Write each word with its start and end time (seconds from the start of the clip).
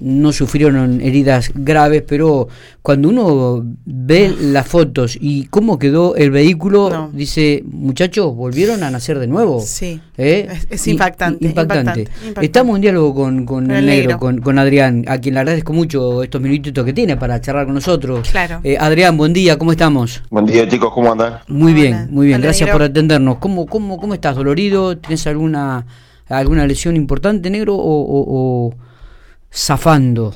no 0.00 0.32
sufrieron 0.32 1.00
heridas 1.00 1.52
graves, 1.54 2.02
pero 2.06 2.48
cuando 2.82 3.08
uno 3.08 3.64
ve 3.84 4.34
las 4.40 4.66
fotos 4.66 5.16
y 5.20 5.44
cómo 5.46 5.78
quedó 5.78 6.16
el 6.16 6.30
vehículo, 6.30 7.10
dice, 7.12 7.62
muchachos, 7.66 8.34
volvieron 8.34 8.82
a 8.82 8.90
nacer 8.90 9.18
de 9.18 9.26
nuevo. 9.26 9.60
Sí. 9.60 10.00
¿Eh? 10.16 10.48
Es, 10.68 10.86
impactante, 10.88 11.46
impactante. 11.46 12.08
Estamos 12.40 12.76
en 12.76 12.82
diálogo 12.82 13.14
con, 13.14 13.44
con 13.44 13.70
el 13.70 13.86
negro, 13.86 14.18
Con, 14.18 14.58
Adrián, 14.58 15.04
a 15.08 15.18
quien 15.18 15.34
le 15.34 15.40
agradezco 15.40 15.72
mucho 15.72 16.22
estos 16.22 16.40
minutitos 16.40 16.84
que 16.84 16.92
tiene 16.92 17.16
para 17.16 17.40
charlar 17.40 17.66
con 17.66 17.74
nosotros. 17.74 18.28
Claro. 18.30 18.60
Eh, 18.64 18.76
Adrián, 18.78 19.16
buen 19.16 19.32
día, 19.32 19.58
¿cómo 19.58 19.72
estamos? 19.72 20.22
Buen 20.30 20.46
día, 20.46 20.66
chicos, 20.68 20.92
¿cómo 20.92 21.12
andan? 21.12 21.40
Muy 21.48 21.72
bien, 21.72 22.08
muy 22.10 22.26
bien, 22.26 22.40
gracias 22.40 22.70
por 22.70 22.82
atendernos. 22.82 23.38
¿Cómo, 23.38 23.66
cómo, 23.66 23.98
¿Cómo 23.98 24.14
estás? 24.14 24.36
¿Dolorido? 24.36 24.96
¿Tienes 24.96 25.26
alguna 25.26 25.86
alguna 26.36 26.66
lesión 26.66 26.96
importante, 26.96 27.50
negro, 27.50 27.76
o, 27.76 28.74
zafando? 29.52 30.34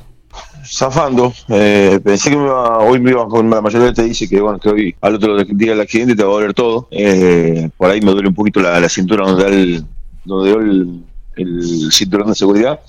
Zafando, 0.65 1.33
eh, 1.49 2.01
pensé 2.03 2.31
que 2.31 2.37
me 2.37 2.45
iba, 2.45 2.79
hoy 2.79 2.99
me 2.99 3.11
iba 3.11 3.29
con 3.29 3.49
la 3.51 3.61
mayoría 3.61 3.93
te 3.93 4.03
dice 4.03 4.29
que 4.29 4.41
bueno 4.41 4.59
que 4.59 4.71
hoy 4.71 4.97
al 5.03 5.17
otro 5.17 5.45
día 5.45 5.73
del 5.73 5.81
accidente 5.81 6.17
te 6.17 6.23
va 6.25 6.31
a 6.31 6.33
doler 6.33 6.55
todo. 6.55 6.89
Eh, 6.91 7.69
por 7.77 7.91
ahí 7.91 8.01
me 8.01 8.13
duele 8.13 8.29
un 8.29 8.35
poquito 8.35 8.61
la, 8.61 8.89
cintura 8.89 9.27
donde 9.27 9.45
da 9.45 9.51
el, 9.51 9.85
donde 10.25 11.03
el, 11.37 11.93
cinturón 11.93 12.29
de 12.29 12.35
seguridad. 12.35 12.81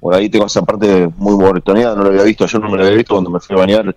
Por 0.00 0.14
ahí 0.14 0.28
tengo 0.28 0.46
esa 0.46 0.62
parte 0.62 1.08
muy 1.16 1.36
moretoneada, 1.36 1.94
no 1.94 2.04
lo 2.04 2.10
había 2.10 2.22
visto, 2.22 2.44
ayer 2.44 2.60
no 2.60 2.70
me 2.70 2.78
lo 2.78 2.84
había 2.84 2.96
visto 2.96 3.14
cuando 3.14 3.30
me 3.30 3.40
fui 3.40 3.56
a 3.56 3.58
bañar 3.58 3.96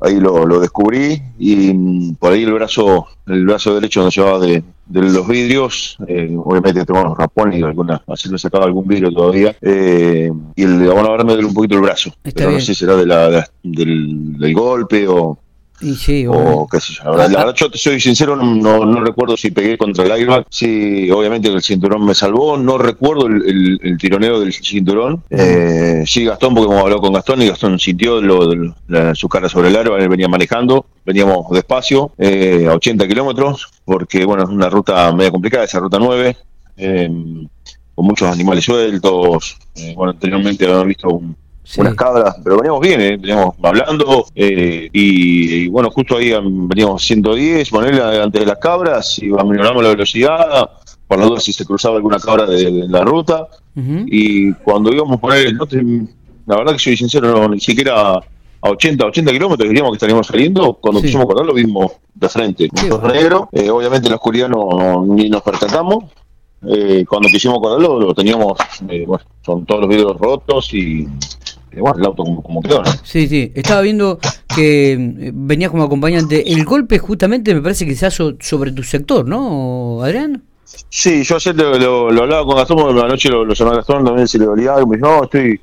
ahí 0.00 0.18
lo, 0.18 0.46
lo 0.46 0.60
descubrí 0.60 1.20
y 1.38 1.72
mm, 1.72 2.14
por 2.14 2.32
ahí 2.32 2.42
el 2.42 2.52
brazo 2.52 3.06
el 3.26 3.44
brazo 3.44 3.74
derecho 3.74 4.00
donde 4.00 4.14
llevaba 4.14 4.38
de, 4.38 4.62
de 4.86 5.02
los 5.02 5.28
vidrios 5.28 5.96
eh, 6.06 6.34
obviamente 6.36 6.84
tengo 6.84 7.14
rapón 7.14 7.52
y 7.52 7.62
alguna 7.62 8.02
así 8.06 8.28
me 8.30 8.38
sacaba 8.38 8.64
algún 8.64 8.86
vidrio 8.86 9.12
todavía 9.12 9.54
eh, 9.60 10.30
y 10.56 10.62
el 10.62 10.78
bueno 10.78 11.08
ahora 11.08 11.24
me 11.24 11.32
duele 11.32 11.48
un 11.48 11.54
poquito 11.54 11.76
el 11.76 11.82
brazo 11.82 12.12
pero 12.34 12.50
no 12.50 12.58
sé 12.60 12.66
si 12.66 12.74
será 12.74 12.96
de 12.96 13.06
la, 13.06 13.48
del, 13.62 14.38
del 14.38 14.54
golpe 14.54 15.06
o 15.06 15.38
y 15.80 15.94
sí, 15.94 16.26
o 16.28 16.66
qué 16.70 16.80
sé 16.80 16.94
yo. 16.94 17.04
La 17.16 17.28
verdad, 17.28 17.54
yo 17.54 17.70
te 17.70 17.78
soy 17.78 18.00
sincero, 18.00 18.36
no, 18.36 18.84
no, 18.84 19.00
recuerdo 19.00 19.36
si 19.36 19.50
pegué 19.50 19.78
contra 19.78 20.04
el 20.04 20.12
airbag. 20.12 20.46
Sí, 20.50 21.10
obviamente 21.10 21.48
el 21.48 21.62
cinturón 21.62 22.04
me 22.04 22.14
salvó. 22.14 22.56
No 22.56 22.78
recuerdo 22.78 23.26
el, 23.26 23.78
el, 23.82 23.98
tironeo 23.98 24.40
del 24.40 24.52
cinturón. 24.52 25.22
Eh, 25.30 26.04
sí, 26.06 26.24
Gastón, 26.24 26.54
porque 26.54 26.70
hemos 26.70 26.82
hablado 26.82 27.00
con 27.00 27.12
Gastón 27.12 27.42
y 27.42 27.48
Gastón 27.48 27.78
sintió 27.78 28.20
lo, 28.20 28.74
su 29.14 29.28
cara 29.28 29.48
sobre 29.48 29.68
el 29.68 29.76
airbag. 29.76 30.02
Él 30.02 30.08
venía 30.08 30.28
manejando. 30.28 30.86
Veníamos 31.04 31.50
despacio, 31.50 32.12
eh, 32.18 32.66
a 32.68 32.74
80 32.74 33.08
kilómetros, 33.08 33.68
porque 33.84 34.24
bueno, 34.24 34.44
es 34.44 34.50
una 34.50 34.68
ruta 34.68 35.10
media 35.12 35.30
complicada, 35.30 35.64
esa 35.64 35.80
ruta 35.80 35.98
9. 35.98 36.36
Eh, 36.76 37.10
con 38.00 38.06
muchos 38.06 38.30
animales 38.30 38.64
sueltos. 38.64 39.58
Eh, 39.76 39.92
bueno, 39.94 40.12
anteriormente 40.12 40.64
habíamos 40.64 40.86
visto 40.86 41.08
un, 41.10 41.36
unas 41.78 41.94
cabras, 41.94 42.36
pero 42.42 42.56
veníamos 42.56 42.80
bien, 42.80 43.00
¿eh? 43.00 43.16
veníamos 43.16 43.54
hablando 43.62 44.26
eh, 44.34 44.88
y, 44.92 45.68
bueno, 45.68 45.90
justo 45.90 46.16
ahí 46.16 46.32
veníamos 46.42 47.02
110, 47.04 47.70
ponerle 47.70 48.02
delante 48.02 48.40
de 48.40 48.46
las 48.46 48.58
cabras 48.58 49.18
y 49.18 49.26
mejoramos 49.26 49.82
la 49.82 49.90
velocidad, 49.90 50.70
por 51.06 51.18
la 51.18 51.26
duda 51.26 51.40
si 51.40 51.52
se 51.52 51.64
cruzaba 51.64 51.96
alguna 51.96 52.18
cabra 52.18 52.46
de, 52.46 52.86
la 52.88 53.02
ruta 53.02 53.46
y 53.76 54.52
cuando 54.54 54.92
íbamos 54.92 55.20
por 55.20 55.32
ahí, 55.32 55.52
la 56.46 56.56
verdad 56.56 56.72
que 56.72 56.78
soy 56.78 56.96
sincero, 56.96 57.48
ni 57.48 57.60
siquiera 57.60 58.20
a 58.62 58.68
80, 58.68 59.06
80 59.06 59.32
kilómetros 59.32 59.68
diríamos 59.68 59.92
que 59.92 59.96
estaríamos 59.96 60.26
saliendo, 60.26 60.74
cuando 60.74 61.00
quisimos 61.00 61.26
correr 61.26 61.46
lo 61.46 61.54
vimos 61.54 61.92
de 62.14 62.28
frente, 62.28 62.68
negro, 63.14 63.48
eh, 63.52 63.70
obviamente 63.70 64.06
en 64.06 64.10
la 64.10 64.16
oscuridad 64.16 64.48
no, 64.48 65.04
ni 65.06 65.30
nos 65.30 65.42
percatamos, 65.42 66.04
cuando 67.08 67.28
quisimos 67.28 67.58
correrlo 67.60 68.00
lo 68.00 68.14
teníamos, 68.14 68.58
bueno, 69.06 69.24
son 69.40 69.64
todos 69.64 69.80
los 69.82 69.88
vidrios 69.88 70.18
rotos 70.18 70.74
y 70.74 71.08
bueno, 71.78 71.98
el 71.98 72.06
auto 72.06 72.24
como, 72.24 72.62
quedó, 72.62 72.82
Sí, 73.02 73.28
sí, 73.28 73.52
estaba 73.54 73.80
viendo 73.82 74.18
que 74.54 74.92
eh, 74.92 75.32
venías 75.34 75.70
como 75.70 75.84
acompañante. 75.84 76.52
El 76.52 76.64
golpe 76.64 76.98
justamente 76.98 77.54
me 77.54 77.60
parece 77.60 77.86
que 77.86 77.94
se 77.94 78.06
hace 78.06 78.36
sobre 78.40 78.72
tu 78.72 78.82
sector, 78.82 79.26
¿no, 79.26 80.02
Adrián? 80.02 80.42
Sí, 80.88 81.22
yo 81.22 81.36
ayer 81.36 81.56
lo, 81.56 82.08
hablaba 82.08 82.44
con 82.44 82.56
Gastón, 82.56 82.96
la 82.96 83.08
noche 83.08 83.28
lo, 83.28 83.44
lo 83.44 83.54
llamé 83.54 83.72
a 83.72 83.74
Gastón, 83.76 84.04
también 84.04 84.28
se 84.28 84.38
le 84.38 84.44
dolía 84.44 84.74
algo, 84.74 84.88
me 84.88 84.96
dijo, 84.96 85.08
no, 85.08 85.24
estoy 85.24 85.60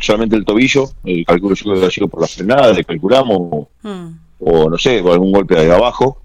solamente 0.00 0.36
el 0.36 0.44
tobillo, 0.44 0.90
eh, 1.04 1.24
calculo 1.24 1.54
yo 1.54 1.74
que 1.74 1.86
ha 1.86 1.90
sido 1.90 2.08
por 2.08 2.20
la 2.20 2.26
frenada, 2.26 2.72
le 2.72 2.84
calculamos, 2.84 3.66
hmm. 3.82 4.06
o 4.40 4.70
no 4.70 4.78
sé, 4.78 5.02
por 5.02 5.12
algún 5.12 5.32
golpe 5.32 5.54
de 5.56 5.72
abajo. 5.72 6.22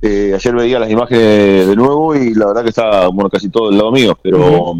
eh, 0.00 0.32
ayer 0.34 0.54
veía 0.54 0.78
las 0.78 0.90
imágenes 0.90 1.66
de 1.66 1.76
nuevo 1.76 2.14
y 2.14 2.34
la 2.34 2.46
verdad 2.46 2.62
que 2.62 2.70
está, 2.70 3.08
bueno, 3.08 3.28
casi 3.28 3.48
todo 3.48 3.68
del 3.68 3.78
lado 3.78 3.90
mío, 3.92 4.16
pero 4.22 4.74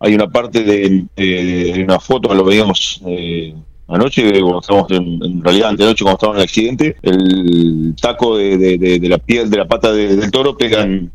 hay 0.00 0.14
una 0.14 0.28
parte 0.28 0.62
de, 0.62 1.82
una 1.82 1.98
foto, 1.98 2.32
lo 2.34 2.44
veíamos 2.44 3.00
eh, 3.06 3.54
anoche, 3.88 4.40
cuando 4.40 4.60
estábamos 4.60 4.90
en, 4.92 5.22
en, 5.22 5.42
realidad 5.42 5.70
antenoche 5.70 6.04
cuando 6.04 6.16
estábamos 6.16 6.36
en 6.36 6.40
el 6.40 6.44
accidente, 6.44 6.96
el 7.02 7.94
taco 8.00 8.36
de, 8.36 9.00
la 9.02 9.18
piel, 9.18 9.50
de 9.50 9.56
la 9.56 9.66
pata 9.66 9.92
del 9.92 10.30
toro 10.30 10.56
pegan 10.56 11.10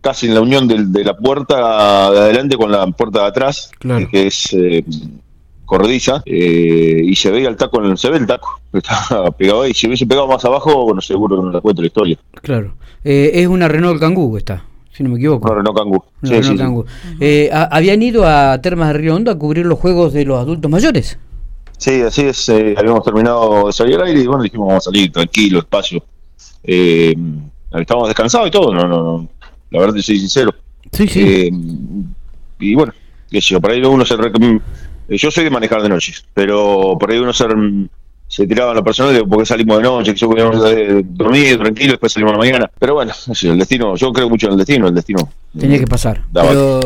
casi 0.00 0.26
en 0.26 0.34
la 0.34 0.40
unión 0.40 0.68
de, 0.68 1.04
la 1.04 1.16
puerta 1.16 2.10
de 2.10 2.18
adelante 2.18 2.56
con 2.56 2.70
la 2.70 2.86
puerta 2.86 3.22
de 3.22 3.26
atrás, 3.26 3.70
que 4.10 4.28
es 4.28 4.52
eh, 4.52 4.84
corrediza, 5.66 6.22
eh, 6.24 7.02
y 7.04 7.14
se 7.14 7.30
veía 7.30 7.48
el 7.48 7.56
taco, 7.56 7.94
se 7.96 8.08
ve 8.08 8.16
el 8.16 8.26
taco, 8.26 8.60
está 8.72 9.30
pegado 9.32 9.62
ahí. 9.62 9.74
Si 9.74 9.86
hubiese 9.86 10.06
pegado 10.06 10.28
más 10.28 10.44
abajo, 10.44 10.84
bueno, 10.84 11.02
seguro 11.02 11.36
que 11.36 11.42
no 11.42 11.52
le 11.52 11.60
cuento 11.60 11.82
la 11.82 11.88
historia. 11.88 12.18
Claro. 12.40 12.74
es 13.04 13.46
una 13.48 13.68
Renault 13.68 14.00
Kangoo 14.00 14.38
esta 14.38 14.64
si 14.98 15.04
no 15.04 15.10
me 15.10 15.16
equivoco. 15.16 15.48
No, 15.48 15.54
Renault 15.54 16.06
Sí, 16.24 16.34
eh, 17.20 17.50
¿Habían 17.52 18.02
ido 18.02 18.26
a 18.26 18.60
Termas 18.60 18.88
de 18.88 18.94
Río 18.94 19.14
Hondo 19.14 19.30
a 19.30 19.38
cubrir 19.38 19.64
los 19.64 19.78
juegos 19.78 20.12
de 20.12 20.24
los 20.24 20.40
adultos 20.40 20.68
mayores? 20.68 21.16
Sí, 21.76 22.02
así 22.02 22.22
es. 22.22 22.48
Eh, 22.48 22.74
habíamos 22.76 23.04
terminado 23.04 23.68
de 23.68 23.72
salir 23.72 23.94
al 23.94 24.08
aire 24.08 24.20
y 24.20 24.26
bueno, 24.26 24.42
dijimos 24.42 24.66
vamos 24.66 24.82
a 24.82 24.90
salir 24.90 25.12
tranquilo, 25.12 25.60
espacio. 25.60 26.02
Eh, 26.64 27.14
estábamos 27.72 28.08
descansados 28.08 28.48
y 28.48 28.50
todo, 28.50 28.74
no, 28.74 28.88
no, 28.88 29.02
no. 29.02 29.28
La 29.70 29.80
verdad, 29.80 30.00
soy 30.00 30.18
sincero. 30.18 30.52
Sí, 30.90 31.06
sí. 31.06 31.22
Eh, 31.22 31.50
y 32.58 32.74
bueno, 32.74 32.92
qué 33.30 33.40
sé 33.40 33.50
yo, 33.50 33.60
por 33.60 33.70
ahí 33.70 33.80
uno 33.80 34.04
se. 34.04 34.16
Yo 35.10 35.30
soy 35.30 35.44
de 35.44 35.50
manejar 35.50 35.80
de 35.80 35.88
noche, 35.90 36.12
pero 36.34 36.96
por 36.98 37.12
ahí 37.12 37.18
uno 37.18 37.32
se 37.32 37.44
se 38.28 38.46
tiraban 38.46 38.74
los 38.74 38.84
personales 38.84 39.22
porque 39.28 39.46
salimos 39.46 39.78
de 39.78 39.82
noche, 39.82 40.12
que 40.12 40.20
yo 40.20 40.28
podíamos 40.28 40.56
dormir 41.16 41.58
tranquilo, 41.58 41.92
después 41.92 42.12
salimos 42.12 42.32
a 42.32 42.36
la 42.36 42.38
mañana. 42.38 42.70
Pero 42.78 42.94
bueno, 42.94 43.12
el 43.42 43.58
destino, 43.58 43.96
yo 43.96 44.12
creo 44.12 44.28
mucho 44.28 44.46
en 44.46 44.52
el 44.52 44.58
destino, 44.58 44.86
el 44.86 44.94
destino. 44.94 45.30
Tenía 45.58 45.78
que 45.78 45.86
pasar. 45.86 46.22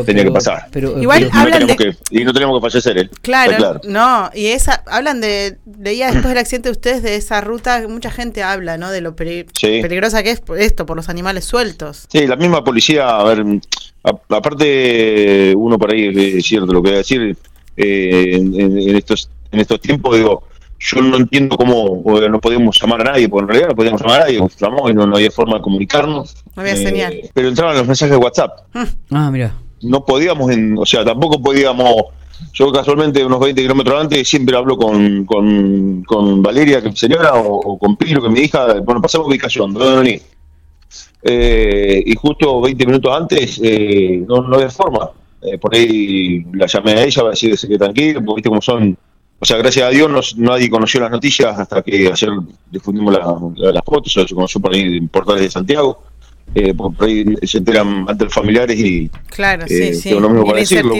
tenía 0.05 0.23
que 0.23 0.31
pasar. 0.31 0.67
Pero, 0.71 0.99
Igual 0.99 1.29
hablan 1.33 1.67
de... 1.67 1.97
y 2.11 2.23
no 2.23 2.33
tenemos 2.33 2.57
que 2.57 2.69
fallecer, 2.69 2.97
¿eh? 2.97 3.09
Claro, 3.21 3.81
no, 3.83 4.29
y 4.33 4.47
esa, 4.47 4.83
hablan 4.87 5.19
de, 5.19 5.57
leía 5.79 6.07
después 6.07 6.29
del 6.29 6.37
accidente 6.37 6.69
de 6.69 6.71
ustedes 6.71 7.03
de 7.03 7.17
esa 7.17 7.41
ruta, 7.41 7.85
mucha 7.89 8.09
gente 8.09 8.41
habla, 8.41 8.77
¿no? 8.77 8.89
De 8.89 9.01
lo 9.01 9.15
peligrosa 9.15 10.23
que 10.23 10.31
es 10.31 10.41
esto 10.57 10.85
por 10.85 10.95
los 10.95 11.09
animales 11.09 11.43
sueltos. 11.43 12.05
Sí, 12.07 12.25
la 12.25 12.37
misma 12.37 12.63
policía, 12.63 13.17
a 13.17 13.23
ver, 13.25 13.43
aparte 14.29 15.53
uno 15.57 15.77
por 15.77 15.91
ahí 15.91 16.37
es 16.37 16.45
cierto 16.45 16.71
lo 16.71 16.81
que 16.81 16.89
voy 16.89 16.95
a 16.95 16.99
decir, 16.99 17.35
eh, 17.75 18.35
en, 18.35 18.95
estos, 18.95 19.29
en 19.51 19.59
estos 19.59 19.81
tiempos, 19.81 20.15
digo, 20.15 20.43
yo 20.83 21.01
no 21.01 21.15
entiendo 21.15 21.55
cómo 21.55 22.03
no 22.05 22.41
podíamos 22.41 22.79
llamar 22.79 23.01
a 23.01 23.11
nadie, 23.13 23.29
porque 23.29 23.43
en 23.43 23.47
realidad 23.47 23.69
no 23.69 23.75
podíamos 23.75 24.01
llamar 24.01 24.21
a 24.21 24.23
nadie, 24.25 24.37
y 24.37 24.93
no, 24.93 25.03
había 25.15 25.31
forma 25.31 25.55
de 25.55 25.61
comunicarnos. 25.61 26.35
No 26.55 26.61
había 26.61 26.75
señal. 26.75 27.13
Eh, 27.13 27.29
pero 27.33 27.47
entraban 27.47 27.77
los 27.77 27.87
mensajes 27.87 28.11
de 28.11 28.17
WhatsApp. 28.17 28.51
Ah, 29.11 29.31
mira. 29.31 29.55
No 29.81 30.03
podíamos, 30.05 30.51
o 30.77 30.85
sea, 30.85 31.05
tampoco 31.05 31.41
podíamos. 31.41 31.93
Yo 32.51 32.71
casualmente 32.73 33.23
unos 33.23 33.39
20 33.39 33.61
kilómetros 33.61 34.01
antes 34.01 34.27
siempre 34.27 34.57
hablo 34.57 34.75
con, 34.75 35.25
con, 35.25 36.03
con 36.03 36.41
Valeria, 36.41 36.81
que 36.81 36.91
señora, 36.93 37.33
o, 37.35 37.77
con 37.77 37.95
Piro, 37.95 38.21
que 38.21 38.29
mi 38.29 38.41
hija, 38.41 38.79
bueno, 38.81 39.01
pasamos 39.01 39.27
ubicación, 39.27 39.73
¿dónde 39.73 40.01
venís? 40.01 40.25
Eh, 41.21 42.03
y 42.05 42.15
justo 42.15 42.59
20 42.59 42.85
minutos 42.85 43.15
antes 43.15 43.61
eh, 43.63 44.21
no, 44.27 44.41
no 44.41 44.55
había 44.55 44.69
forma. 44.69 45.11
Eh, 45.41 45.57
por 45.57 45.73
ahí 45.73 46.43
la 46.53 46.65
llamé 46.65 46.91
a 46.91 47.03
ella, 47.03 47.23
va 47.23 47.29
a 47.29 47.31
decir 47.31 47.57
que 47.57 47.77
tranquilo, 47.77 48.21
porque 48.25 48.39
viste 48.39 48.49
cómo 48.49 48.61
son 48.61 48.97
o 49.43 49.45
sea, 49.45 49.57
gracias 49.57 49.85
a 49.85 49.89
Dios 49.89 50.37
nadie 50.37 50.69
conoció 50.69 51.01
las 51.01 51.11
noticias 51.11 51.59
hasta 51.59 51.81
que 51.81 52.07
ayer 52.07 52.29
difundimos 52.71 53.13
las 53.13 53.83
fotos, 53.83 54.13
se 54.13 54.33
conoció 54.33 54.61
por 54.61 54.73
ahí 54.73 54.97
en 54.97 55.09
portales 55.09 55.41
de 55.41 55.51
Santiago 55.51 56.01
eh, 56.55 56.73
por 56.73 56.93
ahí 57.01 57.25
se 57.43 57.57
enteran 57.57 58.05
ante 58.07 58.25
los 58.25 58.33
familiares 58.33 58.79
y 58.79 59.09
claro 59.27 59.65
sí 59.67 59.81
eh, 59.81 59.93
sí. 59.95 60.11
lo 60.11 60.29
mismo 60.29 60.45
para 60.45 60.59
decirlo 60.59 60.93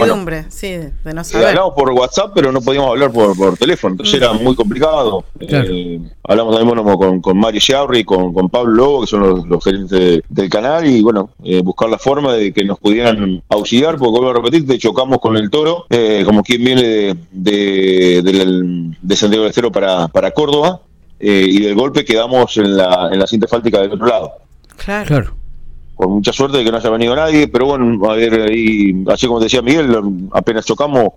sí 0.49 0.67
de 0.67 1.13
no 1.13 1.23
saber. 1.23 1.49
hablamos 1.49 1.73
por 1.75 1.91
WhatsApp 1.91 2.31
pero 2.33 2.51
no 2.51 2.59
podíamos 2.59 2.89
hablar 2.89 3.11
por, 3.11 3.37
por 3.37 3.55
teléfono 3.55 3.93
entonces 3.93 4.15
era 4.15 4.33
muy 4.33 4.55
complicado. 4.55 5.23
Eh, 5.39 5.99
hablamos 6.23 6.55
también 6.55 6.75
bueno, 6.75 6.97
con, 6.97 7.21
con 7.21 7.37
Mario 7.37 7.61
Sciarri 7.61 8.03
con, 8.03 8.33
con 8.33 8.49
Pablo 8.49 8.73
Lobo 8.73 9.01
que 9.01 9.07
son 9.07 9.47
los, 9.47 9.63
gerentes 9.63 10.21
del 10.27 10.49
canal 10.49 10.87
y 10.87 11.03
bueno 11.03 11.29
eh, 11.43 11.61
buscar 11.61 11.87
la 11.89 11.99
forma 11.99 12.33
de 12.33 12.51
que 12.51 12.65
nos 12.65 12.79
pudieran 12.79 13.43
auxiliar 13.49 13.97
porque 13.97 14.11
vuelvo 14.11 14.31
a 14.31 14.33
repetir 14.33 14.65
te 14.65 14.79
chocamos 14.79 15.19
con 15.19 15.37
el 15.37 15.51
toro 15.51 15.85
como 16.25 16.41
quien 16.41 16.63
viene 16.63 16.81
de, 16.81 17.15
de, 17.31 18.93
de, 19.01 19.15
Santiago 19.15 19.43
del 19.43 19.51
Estero 19.51 19.71
para, 19.71 20.07
para 20.07 20.31
Córdoba 20.31 20.81
y 21.19 21.61
del 21.61 21.75
golpe 21.75 22.03
quedamos 22.03 22.57
en 22.57 22.75
la, 22.75 23.09
en 23.11 23.19
la 23.19 23.27
cinta 23.27 23.47
fáltica 23.47 23.79
del 23.79 23.91
otro 23.91 24.07
lado 24.07 24.43
Claro. 24.83 25.07
claro 25.07 25.43
con 25.95 26.11
mucha 26.11 26.33
suerte 26.33 26.57
de 26.57 26.63
que 26.63 26.71
no 26.71 26.77
haya 26.77 26.89
venido 26.89 27.15
nadie, 27.15 27.47
pero 27.47 27.65
bueno, 27.67 28.09
a 28.09 28.15
ver, 28.15 28.33
ahí, 28.41 29.03
así 29.07 29.27
como 29.27 29.39
decía 29.39 29.61
Miguel, 29.61 29.95
apenas 30.31 30.65
chocamos, 30.65 31.09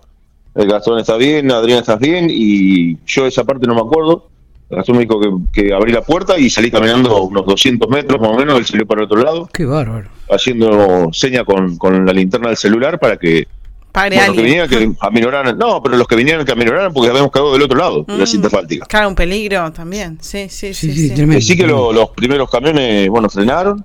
el 0.55 0.69
Gastón 0.69 0.99
está 0.99 1.17
bien, 1.17 1.51
Adrián 1.51 1.81
estás 1.81 1.99
bien, 1.99 2.29
y 2.31 2.97
yo 3.07 3.27
esa 3.27 3.45
parte 3.45 3.67
no 3.67 3.75
me 3.75 3.81
acuerdo. 3.81 4.29
Gastón 4.69 4.97
me 4.97 5.03
dijo 5.03 5.21
que, 5.53 5.73
abrí 5.73 5.93
la 5.93 6.03
puerta 6.03 6.39
y 6.39 6.51
salí 6.51 6.71
caminando 6.71 7.23
unos 7.23 7.47
200 7.47 7.89
metros 7.89 8.21
más 8.21 8.31
o 8.31 8.37
menos, 8.37 8.59
él 8.59 8.67
salió 8.67 8.87
para 8.87 9.03
el 9.03 9.07
otro 9.07 9.23
lado. 9.23 9.49
Qué 9.53 9.65
bárbaro. 9.65 10.09
Haciendo 10.29 11.09
seña 11.13 11.45
con, 11.45 11.77
con 11.77 12.05
la 12.05 12.13
linterna 12.13 12.49
del 12.49 12.57
celular 12.57 12.99
para 12.99 13.17
que 13.17 13.47
bueno, 13.97 14.27
los 14.27 14.37
que 14.37 14.43
vinieran 14.43 14.69
que 14.69 14.93
aminoraran, 15.01 15.59
no, 15.59 15.83
pero 15.83 15.97
los 15.97 16.07
que 16.07 16.17
vinieran 16.17 16.45
que 16.45 16.53
aminoraran 16.53 16.93
porque 16.93 17.09
habíamos 17.09 17.33
quedado 17.33 17.53
del 17.55 17.63
otro 17.63 17.79
lado 17.79 18.05
de 18.05 18.19
la 18.19 18.25
mm. 18.25 18.27
cinta 18.27 18.49
asfáltica. 18.49 18.87
Claro, 18.87 19.09
un 19.09 19.15
peligro 19.15 19.73
también, 19.73 20.19
sí, 20.21 20.49
sí, 20.51 20.75
sí. 20.75 20.93
Sí, 20.93 21.09
sí, 21.17 21.41
sí. 21.41 21.57
que 21.57 21.67
los 21.67 22.11
primeros 22.11 22.51
camiones, 22.51 23.09
bueno, 23.09 23.29
frenaron, 23.31 23.85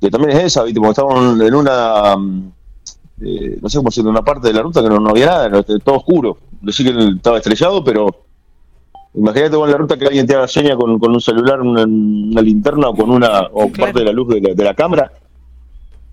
que 0.00 0.10
también 0.10 0.36
es 0.36 0.44
esa, 0.44 0.62
¿viste? 0.64 0.78
Porque 0.78 0.90
estábamos 0.90 1.40
en 1.40 1.54
una, 1.54 2.16
mm, 2.16 2.52
eh, 3.22 3.58
no 3.62 3.68
sé 3.68 3.78
cómo 3.78 3.88
decirlo, 3.88 4.10
una 4.10 4.22
parte 4.22 4.48
de 4.48 4.54
la 4.54 4.62
ruta 4.62 4.82
que 4.82 4.88
no, 4.88 5.08
había 5.08 5.26
nada, 5.26 5.62
todo 5.62 5.96
oscuro. 5.96 6.38
Decir 6.60 6.92
que 6.92 7.08
estaba 7.16 7.38
estrellado, 7.38 7.82
pero 7.82 8.24
imagínate 9.14 9.56
en 9.56 9.70
la 9.70 9.76
ruta 9.76 9.96
que 9.96 10.06
alguien 10.06 10.26
te 10.26 10.34
haga 10.34 10.48
seña 10.48 10.76
con, 10.76 10.98
con 10.98 11.12
un 11.12 11.20
celular, 11.20 11.60
una, 11.62 11.86
linterna 12.42 12.88
o 12.88 12.94
con 12.94 13.10
una 13.10 13.48
o 13.52 13.70
parte 13.70 14.00
de 14.00 14.04
la 14.04 14.12
luz 14.12 14.28
de 14.28 14.64
la 14.64 14.74
cámara 14.74 15.10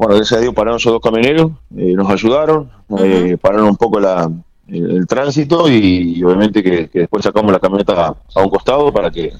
bueno, 0.01 0.15
gracias 0.15 0.39
a 0.39 0.41
Dios 0.41 0.55
pararon 0.55 0.77
esos 0.77 0.93
dos 0.93 0.99
camioneros, 0.99 1.51
eh, 1.77 1.93
nos 1.93 2.09
ayudaron, 2.09 2.71
eh, 2.97 3.37
pararon 3.39 3.67
un 3.67 3.75
poco 3.75 3.99
la, 3.99 4.31
el, 4.67 5.05
tránsito 5.05 5.69
y, 5.69 6.23
obviamente 6.23 6.63
que, 6.63 6.89
después 6.91 7.23
sacamos 7.23 7.51
la 7.51 7.59
camioneta 7.59 8.07
a, 8.33 8.41
un 8.41 8.49
costado 8.49 8.91
para 8.91 9.11
que 9.11 9.31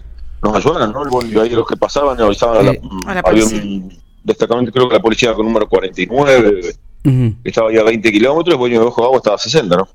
nos 0.44 0.56
ayudaran, 0.56 0.94
¿no? 0.94 1.20
El 1.20 1.40
ahí 1.40 1.50
los 1.50 1.66
que 1.66 1.76
pasaban 1.78 2.22
avisaban 2.22 2.60
a 2.60 2.62
la, 2.62 2.72
eh, 2.74 2.82
había 3.26 3.44
un 3.44 3.92
destacamento, 4.24 4.72
creo 4.72 4.88
que 4.88 4.98
la 4.98 5.02
policía 5.02 5.34
con 5.34 5.48
número 5.48 5.68
49, 5.68 6.62
que 7.02 7.50
estaba 7.50 7.74
ya 7.74 7.82
a 7.82 7.86
20 7.86 8.12
kilómetros, 8.12 8.54
el 8.54 8.60
boño 8.60 8.82
de 8.82 8.86
Ojo 8.86 9.02
de 9.02 9.06
Agua 9.08 9.18
estaba 9.18 9.36
a 9.38 9.40
60, 9.40 9.78
¿no? 9.78 9.88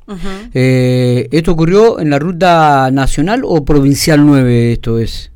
¿Esto 0.53 1.53
ocurrió 1.53 2.01
en 2.01 2.11
la 2.11 2.19
ruta 2.19 2.91
nacional 2.91 3.43
o 3.45 3.65
provincial 3.65 4.27
9 4.27 4.73
esto 4.73 4.99
es? 4.99 5.31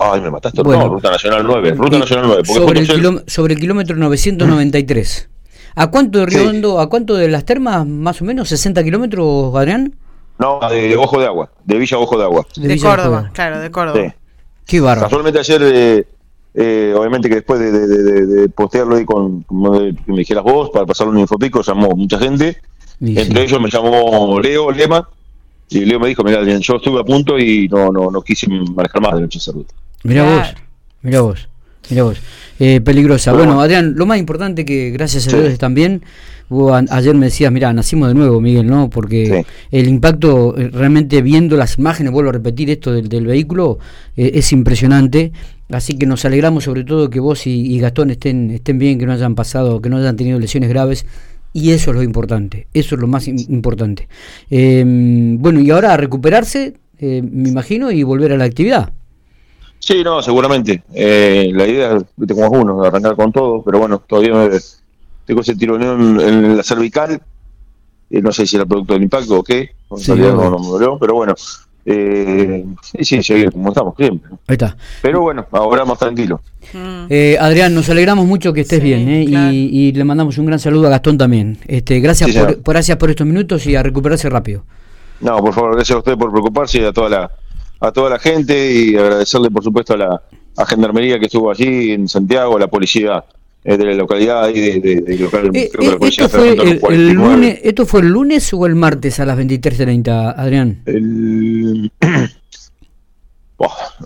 Ay, 0.00 0.22
me 0.22 0.30
mataste. 0.30 0.62
no, 0.62 0.88
Ruta 0.88 1.10
Nacional 1.10 1.42
9. 1.46 1.72
Ruta 1.72 1.98
Nacional 1.98 2.24
9. 2.26 2.42
Sobre 2.46 2.80
el, 2.80 3.22
sobre 3.26 3.54
el 3.54 3.60
kilómetro 3.60 3.96
993. 3.96 5.28
¿A 5.74 5.90
cuánto 5.90 6.20
de 6.20 6.26
Riondo, 6.26 6.80
a 6.80 6.88
cuánto 6.88 7.14
de 7.14 7.28
las 7.28 7.44
termas, 7.44 7.86
más 7.86 8.20
o 8.22 8.24
menos? 8.24 8.50
¿60 8.50 8.82
kilómetros, 8.82 9.54
Adrián? 9.54 9.94
No, 10.38 10.58
de, 10.70 10.96
Ojo 10.96 11.20
de 11.20 11.26
Agua, 11.26 11.50
de 11.64 11.78
Villa 11.78 11.98
Ojo 11.98 12.16
de 12.16 12.24
Agua. 12.24 12.46
De, 12.56 12.78
Córdoba, 12.78 13.30
claro, 13.34 13.60
de 13.60 13.70
Córdoba. 13.70 14.00
Sí. 14.02 14.12
Qué 14.66 14.80
barro. 14.80 15.02
Casualmente 15.02 15.38
ayer, 15.38 15.60
eh, 15.62 16.06
eh, 16.54 16.94
obviamente 16.96 17.28
que 17.28 17.36
después 17.36 17.60
de, 17.60 18.48
postearlo 18.48 18.96
ahí 18.96 19.04
con, 19.04 19.42
como 19.42 19.70
me 20.06 20.18
dijeras 20.18 20.42
vos, 20.42 20.70
para 20.70 20.86
pasarlo 20.86 21.12
en 21.12 21.20
Infopico, 21.20 21.60
llamó 21.60 21.90
mucha 21.90 22.18
gente. 22.18 22.56
Entre 23.00 23.42
ellos 23.42 23.60
me 23.60 23.68
llamó 23.68 24.40
Leo 24.40 24.70
Lema. 24.70 25.06
Y 25.68 25.84
Leo 25.84 26.00
me 26.00 26.08
dijo, 26.08 26.24
mira, 26.24 26.42
yo 26.42 26.76
estuve 26.76 27.00
a 27.00 27.04
punto 27.04 27.38
y 27.38 27.68
no, 27.68 27.92
no, 27.92 28.10
no 28.10 28.22
quise 28.22 28.48
manejar 28.48 29.02
más 29.02 29.14
de 29.14 29.20
noche 29.20 29.38
esa 29.38 29.52
ruta. 30.02 30.08
Mira 30.08 30.22
vos, 30.24 30.54
mira 31.02 31.20
vos, 31.20 31.48
mira 31.88 32.02
vos. 32.04 32.18
Eh, 32.62 32.82
peligrosa. 32.82 33.32
Bueno, 33.32 33.58
Adrián, 33.58 33.94
lo 33.96 34.04
más 34.04 34.18
importante 34.18 34.66
que 34.66 34.90
gracias 34.90 35.26
a 35.28 35.30
Dios 35.38 35.50
están 35.50 35.72
bien. 35.72 36.02
ayer 36.90 37.14
me 37.14 37.24
decías, 37.24 37.50
mira, 37.50 37.72
nacimos 37.72 38.08
de 38.08 38.14
nuevo, 38.14 38.38
Miguel, 38.38 38.66
¿no? 38.66 38.90
Porque 38.90 39.46
el 39.70 39.88
impacto, 39.88 40.54
eh, 40.58 40.68
realmente 40.70 41.22
viendo 41.22 41.56
las 41.56 41.78
imágenes, 41.78 42.12
vuelvo 42.12 42.28
a 42.28 42.32
repetir 42.34 42.68
esto 42.68 42.92
del, 42.92 43.26
vehículo, 43.26 43.78
eh, 44.14 44.32
es 44.34 44.52
impresionante. 44.52 45.32
Así 45.70 45.96
que 45.96 46.04
nos 46.04 46.22
alegramos 46.26 46.64
sobre 46.64 46.84
todo 46.84 47.08
que 47.08 47.18
vos 47.18 47.46
y, 47.46 47.78
Gastón 47.78 48.10
estén, 48.10 48.50
estén 48.50 48.78
bien, 48.78 48.98
que 48.98 49.06
no 49.06 49.14
hayan 49.14 49.34
pasado, 49.34 49.80
que 49.80 49.88
no 49.88 49.96
hayan 49.96 50.16
tenido 50.16 50.38
lesiones 50.38 50.68
graves. 50.68 51.06
Y 51.54 51.70
eso 51.70 51.92
es 51.92 51.96
lo 51.96 52.02
importante, 52.02 52.66
eso 52.74 52.94
es 52.94 53.00
lo 53.00 53.06
más 53.06 53.26
importante. 53.26 54.06
bueno, 54.50 55.60
y 55.60 55.70
ahora 55.70 55.94
a 55.94 55.96
recuperarse, 55.96 56.74
me 57.00 57.48
imagino, 57.48 57.90
y 57.90 58.02
volver 58.02 58.32
a 58.32 58.36
la 58.36 58.44
actividad. 58.44 58.92
Sí, 59.80 60.04
no, 60.04 60.22
seguramente. 60.22 60.84
Eh, 60.94 61.50
la 61.52 61.66
idea 61.66 61.96
es, 61.96 62.04
como 62.28 62.44
es 62.44 62.52
uno, 62.52 62.84
arrancar 62.84 63.16
con 63.16 63.32
todo, 63.32 63.62
pero 63.62 63.78
bueno, 63.78 63.98
todavía 63.98 64.34
me, 64.34 64.58
tengo 65.24 65.40
ese 65.40 65.56
tironeo 65.56 65.94
en, 65.94 66.56
la 66.56 66.62
cervical. 66.62 67.20
Eh, 68.10 68.20
no 68.20 68.30
sé 68.30 68.46
si 68.46 68.56
era 68.56 68.66
producto 68.66 68.92
del 68.92 69.04
impacto 69.04 69.38
o 69.38 69.42
qué, 69.42 69.70
sí, 69.96 70.12
no, 70.12 70.50
no, 70.50 70.58
me 70.58 70.66
dolió, 70.66 70.98
pero 70.98 71.14
bueno. 71.14 71.34
Eh, 71.86 72.66
sí, 73.00 73.22
sí, 73.22 73.44
como 73.50 73.70
estamos 73.70 73.94
siempre. 73.96 74.30
Ahí 74.46 74.54
está. 74.54 74.76
Pero 75.00 75.22
bueno, 75.22 75.46
ahora 75.50 75.84
más 75.86 75.98
tranquilo. 75.98 76.42
Mm. 76.74 77.06
Eh, 77.08 77.38
Adrián, 77.40 77.74
nos 77.74 77.88
alegramos 77.88 78.26
mucho 78.26 78.52
que 78.52 78.60
estés 78.60 78.82
bien 78.82 79.08
¿eh? 79.08 79.24
y, 79.24 79.92
le 79.92 80.04
mandamos 80.04 80.36
un 80.36 80.46
gran 80.46 80.58
saludo 80.58 80.88
a 80.88 80.90
Gastón 80.90 81.16
también. 81.16 81.58
Este, 81.66 82.00
gracias, 82.00 82.32
por, 82.32 82.62
gracias 82.62 82.98
por 82.98 83.10
estos 83.10 83.26
minutos 83.26 83.66
y 83.66 83.76
a 83.76 83.82
recuperarse 83.82 84.28
rápido. 84.28 84.62
No, 85.20 85.38
por 85.38 85.54
favor, 85.54 85.74
gracias 85.74 85.96
a 85.96 85.98
usted 85.98 86.18
por 86.18 86.30
preocuparse 86.30 86.80
y 86.80 86.84
a 86.84 86.92
toda 86.92 87.08
la, 87.08 87.30
a 87.80 87.92
toda 87.92 88.10
la 88.10 88.18
gente 88.18 88.72
y 88.72 88.96
agradecerle 88.96 89.50
por 89.50 89.64
supuesto 89.64 89.94
a 89.94 89.96
la 89.96 90.22
a 90.56 90.66
Gendarmería 90.66 91.18
que 91.18 91.26
estuvo 91.26 91.50
allí 91.50 91.92
en 91.92 92.08
Santiago, 92.08 92.56
a 92.56 92.60
la 92.60 92.68
policía 92.68 93.24
eh, 93.64 93.76
de 93.76 93.84
la 93.84 93.94
localidad 93.94 94.48
y 94.48 94.60
de, 94.80 95.00
de, 95.02 95.18
local, 95.18 95.50
eh, 95.54 95.68
creo 95.72 95.82
que 95.82 95.86
la 95.88 95.94
eh, 95.94 95.98
policía 95.98 96.24
esto 96.26 96.38
fue 96.38 96.94
el, 96.94 97.10
lunes, 97.10 97.60
¿Esto 97.62 97.86
fue 97.86 98.00
el 98.00 98.08
lunes 98.08 98.52
o 98.54 98.66
el 98.66 98.74
martes 98.74 99.20
a 99.20 99.26
las 99.26 99.38
23.30, 99.38 100.34
Adrián? 100.36 100.82
El... 100.86 101.90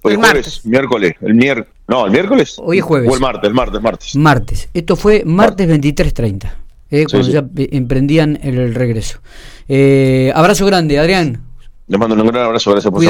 hoy 0.02 0.16
jueves, 0.16 0.66
miércoles, 0.66 1.14
el 1.20 1.34
miércoles, 1.34 1.72
no, 1.86 2.06
el 2.06 2.12
miércoles. 2.12 2.56
Hoy 2.58 2.78
es 2.78 2.84
jueves. 2.84 3.10
O 3.10 3.14
el 3.14 3.20
martes, 3.20 3.48
el 3.48 3.54
martes, 3.54 3.80
martes. 3.80 4.16
Martes. 4.16 4.68
Esto 4.74 4.96
fue 4.96 5.22
martes 5.24 5.68
23.30, 5.68 6.52
eh, 6.90 7.06
cuando 7.10 7.28
ya 7.28 7.46
emprendían 7.56 8.38
el, 8.42 8.74
regreso. 8.74 9.20
abrazo 10.34 10.66
grande, 10.66 10.98
Adrián. 10.98 11.40
Les 11.86 12.00
mando 12.00 12.16
un 12.16 12.26
gran 12.26 12.46
abrazo, 12.46 12.72
gracias 12.72 12.90
por 12.90 13.02